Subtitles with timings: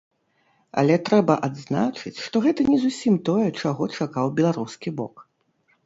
[0.81, 5.15] Але трэба адзначыць, што гэта не зусім тое, чаго чакаў беларускі бок.